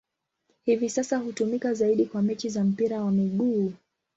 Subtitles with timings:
[0.65, 3.73] Hivi sasa hutumika zaidi kwa mechi za mpira wa miguu.